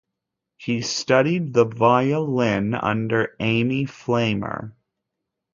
[0.57, 4.71] He studied the violin under Ami Flammer.